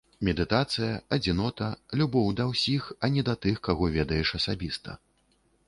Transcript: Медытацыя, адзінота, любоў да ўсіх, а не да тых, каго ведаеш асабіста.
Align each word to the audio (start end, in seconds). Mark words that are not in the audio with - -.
Медытацыя, 0.27 0.93
адзінота, 1.17 1.67
любоў 2.01 2.31
да 2.41 2.47
ўсіх, 2.53 2.89
а 3.05 3.13
не 3.15 3.21
да 3.29 3.37
тых, 3.47 3.63
каго 3.71 3.93
ведаеш 3.99 4.27
асабіста. 4.43 5.01